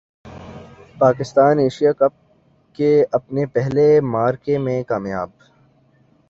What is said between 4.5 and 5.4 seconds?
میں کامیاب